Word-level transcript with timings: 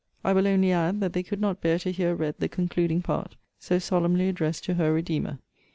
I 0.23 0.33
will 0.33 0.47
only 0.47 0.71
add, 0.71 0.99
that 1.01 1.13
they 1.13 1.21
could 1.21 1.39
not 1.39 1.61
bear 1.61 1.77
to 1.77 1.91
hear 1.91 2.15
read 2.15 2.39
the 2.39 2.49
concluding 2.49 3.03
part, 3.03 3.35
so 3.59 3.77
solemnly 3.77 4.29
addressed 4.29 4.63
to 4.63 4.73
her 4.73 4.91
Redeemer. 4.91 5.37